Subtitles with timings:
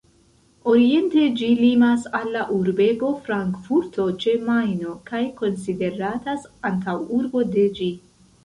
[0.69, 7.93] Oriente ĝi limas al la urbego Frankfurto ĉe Majno, kaj konsideratas antaŭurbo de ĝi.